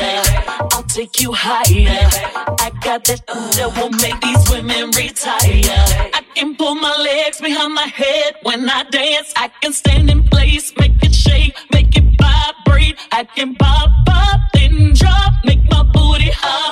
I'll 0.00 0.82
take 0.84 1.20
you 1.20 1.32
higher. 1.32 2.08
I 2.60 2.70
got 2.82 3.04
that 3.04 3.26
that 3.26 3.70
will 3.76 3.90
make 3.90 4.20
these 4.20 4.50
women 4.50 4.90
retire. 4.90 6.10
I 6.14 6.22
can 6.34 6.56
pull 6.56 6.74
my 6.74 6.96
legs 6.96 7.40
behind 7.40 7.74
my 7.74 7.86
head 7.86 8.36
when 8.42 8.68
I 8.68 8.84
dance. 8.84 9.32
I 9.36 9.48
can 9.60 9.72
stand 9.72 10.10
in 10.10 10.22
place, 10.24 10.72
make 10.78 11.02
it 11.02 11.14
shake, 11.14 11.56
make 11.72 11.96
it 11.96 12.04
vibrate. 12.20 12.96
I 13.12 13.24
can 13.24 13.54
pop 13.56 13.90
up, 14.08 14.40
then 14.54 14.92
drop, 14.94 15.32
make 15.44 15.62
my 15.70 15.82
booty 15.82 16.30
hop. 16.32 16.71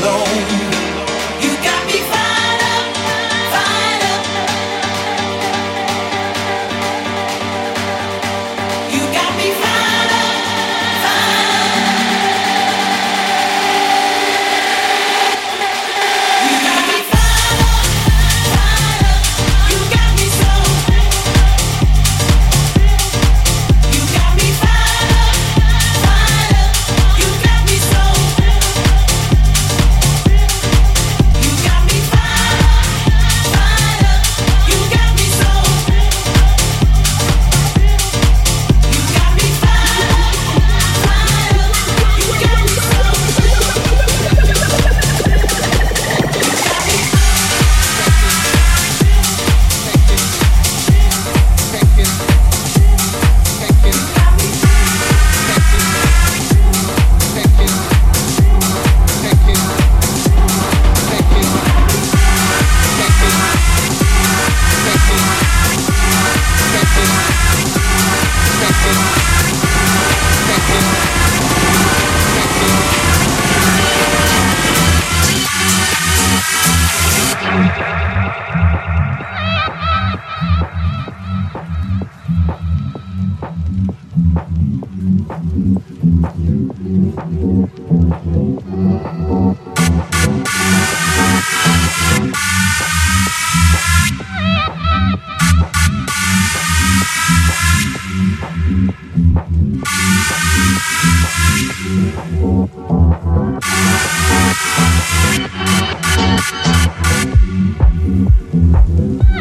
Yeah. 108.87 109.40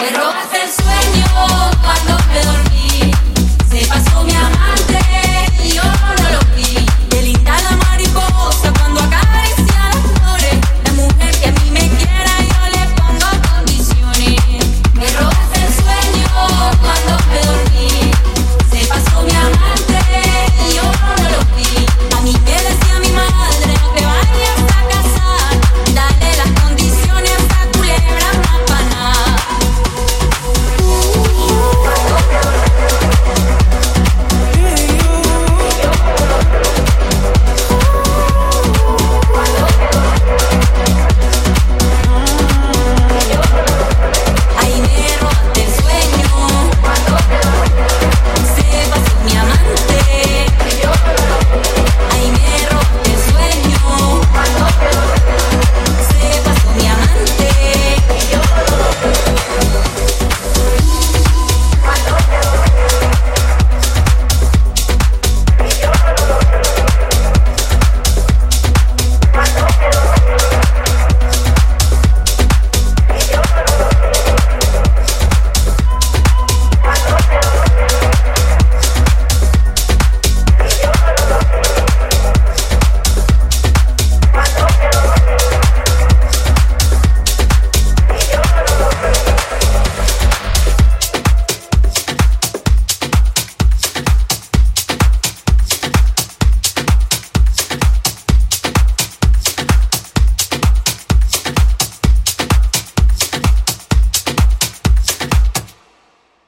Pero 0.00 0.29